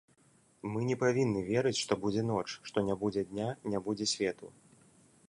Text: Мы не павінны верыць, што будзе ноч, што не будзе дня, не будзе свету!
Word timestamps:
Мы 0.75 0.79
не 0.89 0.95
павінны 1.03 1.43
верыць, 1.49 1.75
што 1.83 1.93
будзе 2.05 2.23
ноч, 2.31 2.45
што 2.71 2.85
не 2.89 2.97
будзе 3.05 3.25
дня, 3.29 3.47
не 3.75 3.83
будзе 3.89 4.05
свету! 4.17 4.53